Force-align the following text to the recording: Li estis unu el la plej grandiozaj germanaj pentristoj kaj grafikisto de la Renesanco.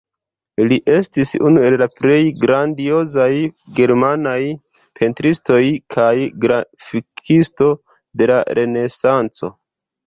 Li 0.69 0.77
estis 0.93 1.33
unu 1.49 1.65
el 1.67 1.77
la 1.81 1.87
plej 1.97 2.15
grandiozaj 2.45 3.29
germanaj 3.81 4.35
pentristoj 5.03 5.63
kaj 5.99 6.13
grafikisto 6.49 7.73
de 8.19 8.35
la 8.35 8.45
Renesanco. 8.63 9.55